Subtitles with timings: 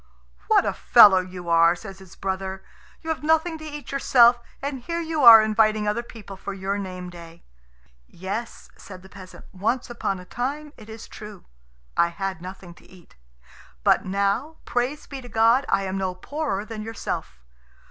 [0.47, 2.63] "What a fellow you are!" says his brother;
[3.03, 6.79] "you have nothing to eat yourself, and here you are inviting other people for your
[6.79, 7.43] name day."
[8.07, 11.45] "Yes," said the peasant, "once upon a time, it is true,
[11.95, 13.13] I had nothing to eat;
[13.83, 17.39] but now, praise be to God, I am no poorer than yourself.